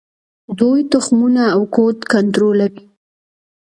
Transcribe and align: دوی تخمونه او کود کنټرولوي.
دوی 0.59 0.79
تخمونه 0.91 1.43
او 1.55 1.61
کود 1.75 1.97
کنټرولوي. 2.11 2.85